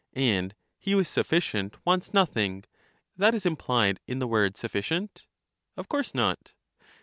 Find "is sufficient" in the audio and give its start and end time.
1.01-1.75